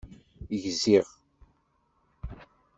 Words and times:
Gziɣ! 0.61 1.05